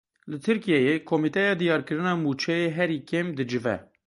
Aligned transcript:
Li 0.29 0.37
Tirkiyeyê 0.45 0.95
komîteya 1.09 1.53
diyarkirina 1.61 2.13
mûçeyê 2.23 2.67
herî 2.77 2.99
kêm 3.09 3.27
dicive. 3.37 3.75